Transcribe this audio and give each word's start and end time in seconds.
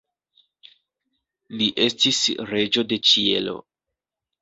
Li 1.61 1.69
estis 1.85 2.25
Reĝo 2.55 2.89
de 2.91 3.01
Ĉielo. 3.11 3.59